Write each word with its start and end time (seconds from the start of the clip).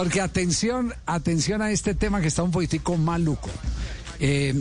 Porque 0.00 0.22
atención, 0.22 0.94
atención 1.04 1.60
a 1.60 1.70
este 1.70 1.94
tema 1.94 2.22
que 2.22 2.28
está 2.28 2.42
un 2.42 2.50
poquitico 2.50 2.96
maluco. 2.96 3.50
Eh, 4.18 4.54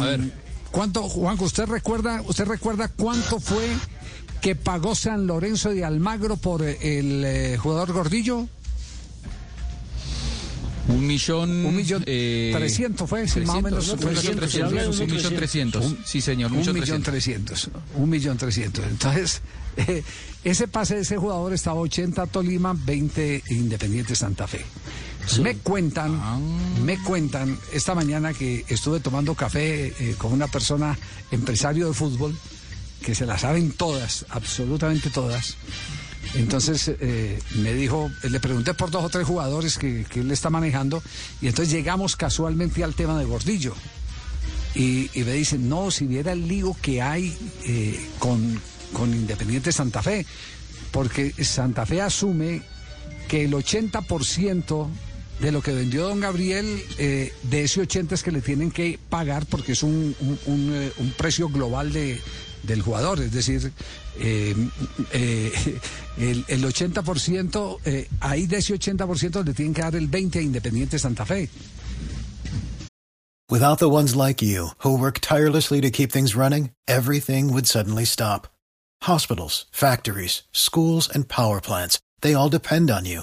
A 0.00 0.04
ver. 0.06 0.20
mm, 0.20 0.30
¿Cuánto, 0.70 1.02
Juanjo, 1.02 1.44
usted 1.44 1.66
recuerda, 1.66 2.22
usted 2.26 2.46
recuerda 2.46 2.88
cuánto 2.88 3.38
fue 3.38 3.68
que 4.40 4.56
pagó 4.56 4.94
San 4.94 5.26
Lorenzo 5.26 5.68
de 5.68 5.84
Almagro 5.84 6.38
por 6.38 6.62
eh, 6.62 6.78
el 6.98 7.24
eh, 7.26 7.58
jugador 7.58 7.92
Gordillo? 7.92 8.48
Un 10.88 11.06
millón. 11.06 11.66
Un 11.66 11.76
millón 11.76 12.02
eh, 12.06 12.52
trescientos 12.56 13.08
fue, 13.08 13.26
sí, 13.28 13.40
más 13.40 13.56
o 13.56 13.62
menos. 13.62 13.88
Un 13.88 13.98
millón 14.08 14.36
trescientos. 15.36 15.94
Sí, 16.04 16.20
señor. 16.20 16.52
Un 16.52 16.58
millón 16.72 17.02
trescientos. 17.02 17.70
Un 17.94 18.08
millón 18.10 18.36
trescientos. 18.36 18.84
Entonces, 18.88 19.42
eh, 19.76 20.02
ese 20.44 20.68
pase 20.68 20.96
de 20.96 21.00
ese 21.02 21.16
jugador 21.16 21.52
estaba 21.52 21.80
80 21.80 22.26
Tolima, 22.26 22.74
20 22.76 23.42
Independiente 23.50 24.14
Santa 24.14 24.46
Fe. 24.46 24.64
Me 25.42 25.56
cuentan, 25.56 26.14
Ah. 26.22 26.38
me 26.84 27.02
cuentan 27.02 27.58
esta 27.72 27.96
mañana 27.96 28.32
que 28.32 28.64
estuve 28.68 29.00
tomando 29.00 29.34
café 29.34 29.86
eh, 29.98 30.14
con 30.16 30.32
una 30.32 30.46
persona 30.46 30.96
empresario 31.32 31.88
de 31.88 31.94
fútbol 31.94 32.36
que 33.02 33.12
se 33.14 33.26
la 33.26 33.36
saben 33.36 33.72
todas, 33.72 34.24
absolutamente 34.30 35.10
todas. 35.10 35.56
Entonces 36.34 36.90
eh, 37.00 37.38
me 37.56 37.74
dijo, 37.74 38.10
le 38.22 38.40
pregunté 38.40 38.74
por 38.74 38.90
dos 38.90 39.04
o 39.04 39.08
tres 39.08 39.26
jugadores 39.26 39.78
que, 39.78 40.04
él 40.14 40.30
está 40.30 40.50
manejando 40.50 41.02
y 41.40 41.48
entonces 41.48 41.72
llegamos 41.72 42.16
casualmente 42.16 42.84
al 42.84 42.94
tema 42.94 43.18
de 43.18 43.24
Gordillo. 43.24 43.74
Y, 44.74 45.08
me 45.14 45.32
dicen, 45.32 45.68
no, 45.70 45.90
si 45.90 46.06
viera 46.06 46.32
el 46.32 46.46
lío 46.46 46.76
que 46.82 47.00
hay 47.00 47.34
eh, 47.64 47.98
con, 48.18 48.60
con 48.92 49.14
Independiente 49.14 49.72
Santa 49.72 50.02
Fe, 50.02 50.26
porque 50.90 51.32
Santa 51.42 51.86
Fe 51.86 52.02
asume 52.02 52.62
que 53.28 53.44
el 53.44 53.52
80% 53.52 54.88
de 55.40 55.52
lo 55.52 55.60
que 55.62 55.72
vendió 55.72 56.08
don 56.08 56.20
Gabriel, 56.20 56.82
eh, 56.98 57.32
de 57.44 57.64
ese 57.64 57.80
80 57.82 58.14
es 58.14 58.22
que 58.22 58.32
le 58.32 58.40
tienen 58.40 58.70
que 58.70 58.98
pagar 59.10 59.46
porque 59.46 59.72
es 59.72 59.82
un, 59.82 60.14
un- 60.20 60.38
un, 60.46 60.70
eh, 60.74 60.92
un 60.98 61.10
precio 61.12 61.48
global 61.48 61.92
de, 61.92 62.18
del 62.62 62.80
jugador, 62.82 63.20
es 63.20 63.32
decir, 63.32 63.70
eh, 64.18 64.54
eh, 65.12 65.52
el, 66.18 66.44
el 66.48 66.64
80%, 66.64 67.78
eh, 67.84 68.08
ahí 68.20 68.46
de 68.46 68.56
ese 68.58 68.74
80% 68.74 69.44
le 69.44 69.52
tienen 69.54 69.74
que 69.74 69.82
dar 69.82 69.94
el 69.94 70.10
20% 70.10 70.36
a 70.38 70.42
Independiente 70.42 70.98
Santa 70.98 71.26
Fe. 71.26 71.48
Without 73.48 73.78
the 73.78 73.88
ones 73.88 74.16
like 74.16 74.42
you, 74.42 74.70
who 74.78 74.98
work 74.98 75.20
tirelessly 75.20 75.80
to 75.80 75.90
keep 75.90 76.10
things 76.10 76.34
running, 76.34 76.70
everything 76.88 77.52
would 77.52 77.66
suddenly 77.66 78.04
stop. 78.04 78.48
Hospitals, 79.02 79.66
factories, 79.70 80.42
schools, 80.50 81.08
and 81.08 81.28
power 81.28 81.60
plants, 81.60 82.00
they 82.22 82.34
all 82.34 82.48
depend 82.48 82.90
on 82.90 83.04
you. 83.04 83.22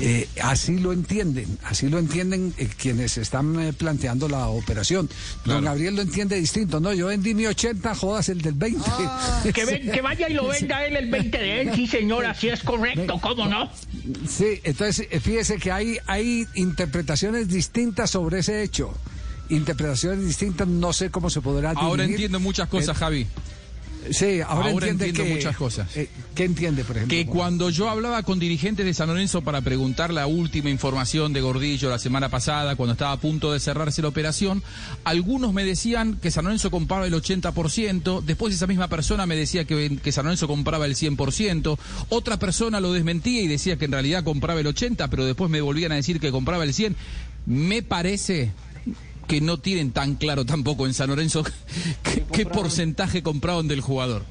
Eh, 0.00 0.28
así 0.42 0.78
lo 0.78 0.92
entienden, 0.92 1.58
así 1.64 1.88
lo 1.88 1.98
entienden 1.98 2.54
eh, 2.56 2.68
quienes 2.80 3.18
están 3.18 3.58
eh, 3.60 3.72
planteando 3.72 4.28
la 4.28 4.46
operación. 4.46 5.08
Don 5.44 5.64
Gabriel 5.64 5.96
lo 5.96 6.02
entiende 6.02 6.36
distinto, 6.36 6.78
no, 6.78 6.92
yo 6.94 7.06
vendí 7.08 7.34
mi 7.34 7.46
80, 7.46 7.94
jodas 7.96 8.28
el 8.28 8.40
del 8.40 8.54
20. 8.54 8.80
Que, 9.52 9.64
ven- 9.64 9.90
que 9.90 10.00
vaya 10.00 10.28
y 10.28 10.34
lo 10.34 10.46
venda 10.48 10.84
él 10.86 10.96
el 10.96 11.10
20 11.10 11.36
de 11.38 11.60
él, 11.62 11.70
sí 11.74 11.86
señor, 11.88 12.26
así 12.26 12.48
es 12.48 12.62
correcto, 12.62 13.18
¿cómo 13.20 13.46
no? 13.46 13.68
Sí, 14.28 14.60
entonces 14.62 15.08
eh, 15.10 15.18
fíjese 15.20 15.56
que 15.58 15.72
hay, 15.72 15.98
hay 16.06 16.46
interpretaciones 16.54 17.48
distintas 17.48 18.10
sobre 18.10 18.38
ese 18.40 18.62
hecho. 18.62 18.94
Interpretaciones 19.50 20.26
distintas, 20.26 20.68
no 20.68 20.92
sé 20.92 21.10
cómo 21.10 21.30
se 21.30 21.40
podrá 21.40 21.70
Ahora 21.70 22.04
entiendo 22.04 22.38
muchas 22.38 22.68
cosas, 22.68 22.94
Eh, 22.96 23.00
Javi. 23.00 23.26
Sí, 24.10 24.40
ahora, 24.40 24.70
ahora 24.70 24.88
entiende 24.88 25.08
entiendo 25.08 25.24
que, 25.24 25.34
muchas 25.34 25.56
cosas. 25.56 25.96
eh, 25.96 26.08
¿Qué 26.34 26.44
entiende, 26.44 26.84
por 26.84 26.96
ejemplo? 26.96 27.16
Que 27.16 27.26
cuando 27.26 27.70
yo 27.70 27.90
hablaba 27.90 28.22
con 28.22 28.38
dirigentes 28.38 28.86
de 28.86 28.94
San 28.94 29.08
Lorenzo 29.08 29.42
para 29.42 29.60
preguntar 29.60 30.12
la 30.12 30.26
última 30.26 30.70
información 30.70 31.32
de 31.32 31.40
Gordillo 31.40 31.90
la 31.90 31.98
semana 31.98 32.28
pasada, 32.28 32.76
cuando 32.76 32.92
estaba 32.92 33.12
a 33.12 33.20
punto 33.20 33.52
de 33.52 33.60
cerrarse 33.60 34.02
la 34.02 34.08
operación, 34.08 34.62
algunos 35.04 35.52
me 35.52 35.64
decían 35.64 36.18
que 36.20 36.30
San 36.30 36.44
Lorenzo 36.44 36.70
compraba 36.70 37.06
el 37.06 37.14
80%, 37.14 38.22
después 38.22 38.54
esa 38.54 38.66
misma 38.66 38.88
persona 38.88 39.26
me 39.26 39.36
decía 39.36 39.64
que, 39.64 39.98
que 40.02 40.12
San 40.12 40.24
Lorenzo 40.24 40.48
compraba 40.48 40.86
el 40.86 40.94
100%, 40.94 41.78
otra 42.08 42.38
persona 42.38 42.80
lo 42.80 42.92
desmentía 42.92 43.42
y 43.42 43.48
decía 43.48 43.76
que 43.76 43.84
en 43.86 43.92
realidad 43.92 44.24
compraba 44.24 44.60
el 44.60 44.66
80%, 44.66 45.08
pero 45.10 45.24
después 45.24 45.50
me 45.50 45.60
volvían 45.60 45.92
a 45.92 45.96
decir 45.96 46.20
que 46.20 46.30
compraba 46.30 46.64
el 46.64 46.72
100%. 46.72 46.94
Me 47.46 47.82
parece 47.82 48.52
que 49.28 49.40
no 49.40 49.58
tienen 49.58 49.92
tan 49.92 50.16
claro 50.16 50.44
tampoco 50.44 50.86
en 50.86 50.94
San 50.94 51.10
Lorenzo 51.10 51.44
qué, 52.02 52.24
qué 52.32 52.46
porcentaje 52.46 53.22
compraban 53.22 53.68
del 53.68 53.80
jugador. 53.80 54.24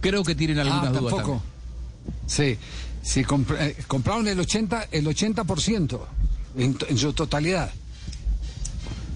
Creo 0.00 0.24
que 0.24 0.34
tienen 0.34 0.58
algunas 0.58 0.86
Ah, 0.86 0.98
dudas. 0.98 1.14
tampoco. 1.14 1.42
también. 1.42 1.52
Sí, 2.26 2.58
sí 3.02 3.20
eh, 3.60 3.76
compraron 3.86 4.26
el 4.26 4.40
80, 4.40 4.88
el 4.90 5.06
80% 5.06 6.00
en, 6.56 6.76
en 6.88 6.98
su 6.98 7.12
totalidad. 7.12 7.70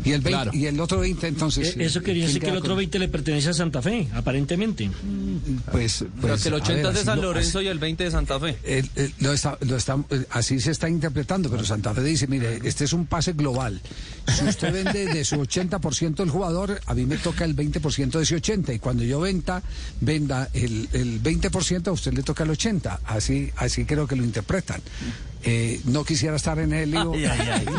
Y 0.06 0.12
el, 0.12 0.20
20 0.20 0.28
Claro. 0.30 0.50
y 0.54 0.66
el 0.66 0.78
otro 0.80 1.00
20, 1.00 1.26
entonces. 1.26 1.76
Eh, 1.76 1.84
Eso 1.84 1.98
eh, 1.98 2.02
quería 2.02 2.22
¿quién 2.22 2.26
decir 2.28 2.42
que 2.42 2.48
el 2.50 2.56
otro 2.56 2.70
con- 2.70 2.78
20 2.78 2.98
le 2.98 3.08
pertenece 3.08 3.48
a 3.50 3.54
Santa 3.54 3.82
Fe, 3.82 4.08
aparentemente. 4.14 4.88
Pues, 5.72 5.98
Pero 5.98 6.10
pues, 6.20 6.42
que 6.42 6.48
el 6.48 6.54
a 6.54 6.56
80 6.58 6.74
ver, 6.74 6.86
es 6.92 6.94
de 7.00 7.04
San 7.04 7.16
lo- 7.20 7.22
Lorenzo 7.28 7.58
así- 7.58 7.66
y 7.66 7.68
el 7.68 7.78
20 7.78 8.04
de 8.04 8.10
Santa 8.10 8.38
Fe. 8.40 8.56
el- 8.64 8.88
el- 8.94 9.12
lo 9.18 9.32
está- 9.32 9.58
lo 9.60 9.76
está- 9.76 9.98
eh, 10.10 10.24
así 10.30 10.60
se 10.60 10.70
está 10.70 10.88
interpretando, 10.88 11.50
pero 11.50 11.64
Santa 11.64 11.92
Fe 11.92 12.02
dice, 12.04 12.26
mire, 12.26 12.60
este 12.64 12.84
es 12.84 12.92
un 12.92 13.06
pase 13.06 13.32
global. 13.32 13.80
Si 14.26 14.44
usted 14.44 14.72
vende 14.72 15.06
de 15.06 15.24
su 15.24 15.36
80% 15.40 16.22
el 16.22 16.30
jugador, 16.30 16.80
a 16.86 16.94
mí 16.94 17.04
me 17.04 17.16
toca 17.16 17.44
el 17.44 17.54
20% 17.54 18.18
de 18.18 18.24
ese 18.24 18.36
80. 18.36 18.72
Y 18.72 18.78
cuando 18.78 19.02
yo 19.02 19.20
venta, 19.20 19.62
venda 20.00 20.48
el, 20.52 20.88
el 20.92 21.20
20%, 21.20 21.88
a 21.90 21.92
usted 21.92 22.12
le 22.12 22.22
toca 22.22 22.44
el 22.44 22.50
80. 22.50 23.00
Así, 23.04 23.50
así 23.56 23.84
creo 23.84 24.06
que 24.06 24.14
lo 24.16 24.24
interpretan. 24.24 24.80
Eh, 25.42 25.80
no 25.84 26.04
quisiera 26.04 26.36
estar 26.36 26.58
en 26.58 26.72
el 26.72 26.90
lío. 26.90 27.12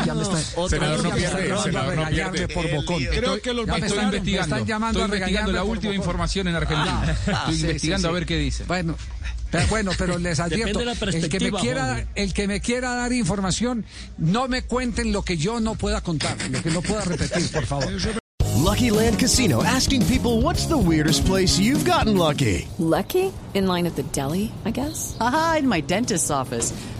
Ya 0.06 0.14
no 0.14 0.14
me 0.16 0.22
están 0.22 0.68
senador, 0.70 1.02
no 1.04 1.10
pierde. 1.14 2.48
por 2.48 2.70
bocón. 2.70 3.04
Creo 3.04 3.40
que 3.42 3.52
lo 3.52 3.66
Ya 3.66 3.76
me 3.78 3.86
están- 3.86 4.10
me 4.10 4.16
investigando. 4.16 4.54
están 4.56 4.66
llamando 4.68 5.00
estoy 5.00 5.12
a 5.12 5.16
investigando 5.18 5.52
la 5.52 5.64
última 5.64 5.92
bocón. 5.92 6.02
información 6.04 6.48
en 6.48 6.54
Argentina. 6.56 7.02
Ah, 7.26 7.40
estoy 7.40 7.54
sí, 7.56 7.60
investigando 7.62 8.08
sí, 8.08 8.10
a 8.10 8.12
ver 8.14 8.22
sí. 8.22 8.26
qué 8.28 8.36
dice. 8.38 8.64
Bueno, 8.64 8.94
pero, 9.50 9.66
bueno, 9.68 9.90
pero 9.98 10.18
les 10.18 10.40
advierto, 10.40 10.80
el 10.80 11.28
que 11.28 11.40
me 11.40 11.52
quiera, 11.52 12.06
el 12.14 12.32
que 12.34 12.46
me 12.48 12.60
quiera 12.60 12.94
dar 12.94 13.12
información, 13.12 13.84
no 14.18 14.46
me 14.48 14.62
cuenten 14.62 15.12
lo 15.12 15.22
que 15.22 15.36
yo 15.36 15.60
no 15.60 15.74
pueda 15.74 16.00
contar, 16.00 16.36
lo 16.50 16.62
que 16.62 16.70
no 16.70 16.80
pueda 16.82 17.02
repetir, 17.04 17.50
por 17.52 17.66
favor. 17.66 17.92
Lucky 18.62 18.90
Land 18.90 19.18
Casino 19.18 19.62
asking 19.62 20.02
people 20.06 20.42
what's 20.42 20.66
the 20.66 20.76
weirdest 20.76 21.24
place 21.26 21.58
you've 21.60 21.88
gotten 21.88 22.16
lucky? 22.18 22.66
Lucky? 22.78 23.30
In 23.54 23.66
line 23.66 23.86
at 23.86 23.94
the 23.94 24.02
deli, 24.12 24.50
I 24.66 24.70
guess? 24.72 25.16
Aha, 25.20 25.56
in 25.60 25.68
my 25.68 25.80
dentist's 25.80 26.30
office. 26.30 26.72